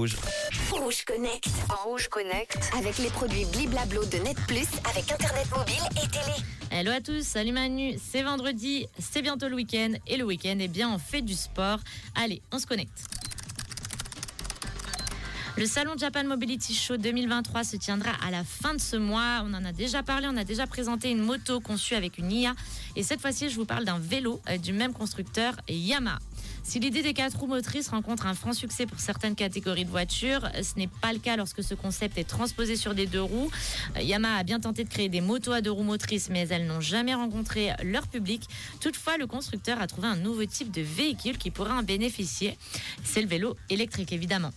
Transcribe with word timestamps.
Rouge. 0.00 0.16
Rouge 0.70 1.04
Connect. 1.04 1.48
En 1.70 1.88
Rouge 1.88 2.06
Connect. 2.06 2.70
Avec 2.78 2.98
les 2.98 3.08
produits 3.08 3.44
Bliblablo 3.46 4.04
de 4.04 4.18
Net 4.18 4.36
Plus, 4.46 4.68
avec 4.88 5.10
Internet 5.10 5.50
mobile 5.50 5.74
et 5.90 6.06
télé. 6.06 6.36
Hello 6.70 6.92
à 6.92 7.00
tous, 7.00 7.26
salut 7.26 7.50
Manu, 7.50 7.98
c'est 8.00 8.22
vendredi, 8.22 8.86
c'est 9.00 9.22
bientôt 9.22 9.48
le 9.48 9.56
week-end 9.56 9.94
et 10.06 10.16
le 10.16 10.22
week-end, 10.22 10.56
eh 10.60 10.68
bien 10.68 10.88
on 10.88 10.98
fait 10.98 11.20
du 11.20 11.34
sport. 11.34 11.80
Allez, 12.14 12.40
on 12.52 12.60
se 12.60 12.66
connecte. 12.66 13.17
Le 15.58 15.66
salon 15.66 15.94
Japan 15.98 16.22
Mobility 16.22 16.72
Show 16.72 16.98
2023 16.98 17.64
se 17.64 17.76
tiendra 17.76 18.12
à 18.24 18.30
la 18.30 18.44
fin 18.44 18.74
de 18.74 18.80
ce 18.80 18.94
mois. 18.94 19.42
On 19.44 19.52
en 19.54 19.64
a 19.64 19.72
déjà 19.72 20.04
parlé, 20.04 20.28
on 20.30 20.36
a 20.36 20.44
déjà 20.44 20.68
présenté 20.68 21.10
une 21.10 21.18
moto 21.20 21.58
conçue 21.58 21.96
avec 21.96 22.16
une 22.18 22.30
IA. 22.30 22.54
Et 22.94 23.02
cette 23.02 23.20
fois-ci, 23.20 23.50
je 23.50 23.56
vous 23.56 23.64
parle 23.64 23.84
d'un 23.84 23.98
vélo 23.98 24.40
euh, 24.48 24.56
du 24.56 24.72
même 24.72 24.92
constructeur, 24.92 25.54
Yamaha. 25.68 26.20
Si 26.62 26.78
l'idée 26.78 27.02
des 27.02 27.12
quatre 27.12 27.36
roues 27.36 27.48
motrices 27.48 27.88
rencontre 27.88 28.26
un 28.26 28.34
franc 28.34 28.52
succès 28.52 28.86
pour 28.86 29.00
certaines 29.00 29.34
catégories 29.34 29.84
de 29.84 29.90
voitures, 29.90 30.48
ce 30.62 30.78
n'est 30.78 30.86
pas 30.86 31.12
le 31.12 31.18
cas 31.18 31.36
lorsque 31.36 31.64
ce 31.64 31.74
concept 31.74 32.18
est 32.18 32.28
transposé 32.28 32.76
sur 32.76 32.94
des 32.94 33.06
deux 33.06 33.22
roues. 33.22 33.50
Euh, 33.96 34.02
Yamaha 34.02 34.36
a 34.38 34.44
bien 34.44 34.60
tenté 34.60 34.84
de 34.84 34.88
créer 34.88 35.08
des 35.08 35.20
motos 35.20 35.50
à 35.50 35.60
deux 35.60 35.72
roues 35.72 35.82
motrices, 35.82 36.30
mais 36.30 36.46
elles 36.46 36.68
n'ont 36.68 36.80
jamais 36.80 37.14
rencontré 37.14 37.72
leur 37.82 38.06
public. 38.06 38.44
Toutefois, 38.80 39.16
le 39.16 39.26
constructeur 39.26 39.80
a 39.80 39.88
trouvé 39.88 40.06
un 40.06 40.16
nouveau 40.16 40.44
type 40.44 40.70
de 40.70 40.82
véhicule 40.82 41.36
qui 41.36 41.50
pourrait 41.50 41.72
en 41.72 41.82
bénéficier. 41.82 42.56
C'est 43.02 43.22
le 43.22 43.28
vélo 43.28 43.56
électrique, 43.70 44.12
évidemment. 44.12 44.52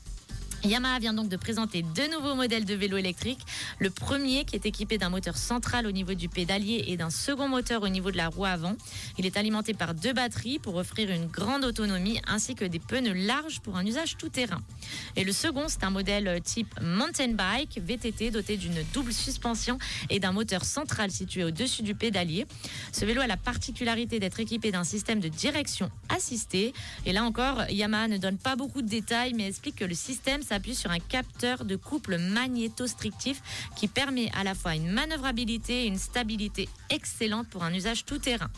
Yamaha 0.63 0.99
vient 0.99 1.13
donc 1.13 1.27
de 1.27 1.37
présenter 1.37 1.81
deux 1.81 2.07
nouveaux 2.11 2.35
modèles 2.35 2.65
de 2.65 2.75
vélo 2.75 2.97
électriques. 2.97 3.41
Le 3.79 3.89
premier 3.89 4.45
qui 4.45 4.55
est 4.55 4.65
équipé 4.65 4.99
d'un 4.99 5.09
moteur 5.09 5.35
central 5.35 5.87
au 5.87 5.91
niveau 5.91 6.13
du 6.13 6.29
pédalier 6.29 6.83
et 6.87 6.97
d'un 6.97 7.09
second 7.09 7.47
moteur 7.47 7.81
au 7.81 7.89
niveau 7.89 8.11
de 8.11 8.17
la 8.17 8.27
roue 8.27 8.45
avant. 8.45 8.75
Il 9.17 9.25
est 9.25 9.37
alimenté 9.37 9.73
par 9.73 9.95
deux 9.95 10.13
batteries 10.13 10.59
pour 10.59 10.75
offrir 10.75 11.09
une 11.09 11.25
grande 11.25 11.65
autonomie 11.65 12.21
ainsi 12.27 12.53
que 12.53 12.63
des 12.63 12.77
pneus 12.79 13.13
larges 13.13 13.59
pour 13.61 13.75
un 13.75 13.85
usage 13.85 14.17
tout-terrain. 14.17 14.61
Et 15.15 15.23
le 15.23 15.31
second, 15.31 15.65
c'est 15.67 15.83
un 15.83 15.89
modèle 15.89 16.39
type 16.43 16.79
mountain 16.79 17.29
bike 17.33 17.79
VTT 17.83 18.29
doté 18.29 18.55
d'une 18.55 18.83
double 18.93 19.13
suspension 19.13 19.79
et 20.11 20.19
d'un 20.19 20.31
moteur 20.31 20.63
central 20.63 21.09
situé 21.09 21.43
au-dessus 21.43 21.81
du 21.81 21.95
pédalier. 21.95 22.45
Ce 22.91 23.03
vélo 23.03 23.21
a 23.21 23.27
la 23.27 23.37
particularité 23.37 24.19
d'être 24.19 24.39
équipé 24.39 24.71
d'un 24.71 24.83
système 24.83 25.19
de 25.19 25.27
direction 25.27 25.89
assistée. 26.09 26.73
Et 27.07 27.13
là 27.13 27.23
encore, 27.23 27.63
Yamaha 27.69 28.07
ne 28.07 28.17
donne 28.17 28.37
pas 28.37 28.55
beaucoup 28.55 28.83
de 28.83 28.87
détails 28.87 29.33
mais 29.33 29.47
explique 29.47 29.77
que 29.77 29.85
le 29.85 29.95
système 29.95 30.43
s'appuie 30.51 30.75
sur 30.75 30.91
un 30.91 30.99
capteur 30.99 31.63
de 31.63 31.77
couple 31.77 32.17
magnéto-strictif 32.17 33.41
qui 33.77 33.87
permet 33.87 34.29
à 34.37 34.43
la 34.43 34.53
fois 34.53 34.75
une 34.75 34.91
manœuvrabilité 34.91 35.83
et 35.83 35.87
une 35.87 35.97
stabilité 35.97 36.67
excellente 36.89 37.47
pour 37.47 37.63
un 37.63 37.73
usage 37.73 38.03
tout-terrain. 38.03 38.49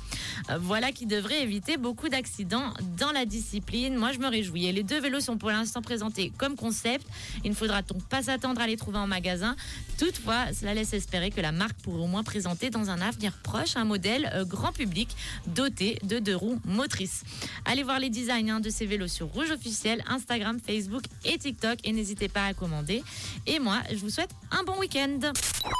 Euh, 0.49 0.57
voilà 0.57 0.91
qui 0.91 1.05
devrait 1.05 1.43
éviter 1.43 1.77
beaucoup 1.77 2.09
d'accidents 2.09 2.73
dans 2.97 3.11
la 3.11 3.25
discipline. 3.25 3.95
Moi, 3.95 4.11
je 4.11 4.17
me 4.17 4.27
réjouis. 4.27 4.65
Et 4.65 4.71
les 4.71 4.81
deux 4.81 4.99
vélos 4.99 5.19
sont 5.19 5.37
pour 5.37 5.51
l'instant 5.51 5.83
présentés 5.83 6.31
comme 6.35 6.55
concept. 6.55 7.05
Il 7.43 7.51
ne 7.51 7.55
faudra 7.55 7.83
donc 7.83 8.03
pas 8.07 8.23
s'attendre 8.23 8.59
à 8.59 8.65
les 8.65 8.75
trouver 8.75 8.97
en 8.97 9.05
magasin. 9.05 9.55
Toutefois, 9.99 10.51
cela 10.51 10.73
laisse 10.73 10.93
espérer 10.93 11.29
que 11.29 11.41
la 11.41 11.51
marque 11.51 11.79
pourrait 11.83 12.01
au 12.01 12.07
moins 12.07 12.23
présenter 12.23 12.71
dans 12.71 12.89
un 12.89 13.01
avenir 13.01 13.33
proche 13.43 13.75
un 13.75 13.85
modèle 13.85 14.31
euh, 14.33 14.45
grand 14.45 14.71
public 14.71 15.15
doté 15.45 15.99
de 16.03 16.17
deux 16.17 16.35
roues 16.35 16.59
motrices. 16.65 17.23
Allez 17.65 17.83
voir 17.83 17.99
les 17.99 18.09
designs 18.09 18.49
hein, 18.49 18.59
de 18.59 18.71
ces 18.71 18.87
vélos 18.87 19.09
sur 19.09 19.27
Rouge 19.27 19.51
Officiel, 19.51 20.03
Instagram, 20.07 20.57
Facebook 20.59 21.03
et 21.23 21.37
TikTok 21.37 21.82
et 21.83 21.91
n'hésitez 21.91 22.29
pas 22.29 22.45
à 22.45 22.53
commander. 22.53 23.03
Et 23.47 23.59
moi, 23.59 23.79
je 23.89 23.97
vous 23.97 24.09
souhaite 24.09 24.31
un 24.51 24.63
bon 24.63 24.77
week-end. 24.79 25.19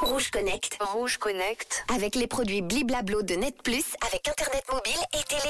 Rouge 0.02 0.32
Connect. 0.32 0.78
Rouge 0.94 1.18
Connect. 1.18 1.86
Avec 1.94 2.16
les 2.16 2.28
produits 2.28 2.62
Bliblablo 2.62 3.22
de 3.22 3.36
Net 3.36 3.62
Plus, 3.64 3.86
avec 4.08 4.28
Internet 4.28 4.64
mobile 4.72 5.02
et 5.14 5.24
télé. 5.24 5.42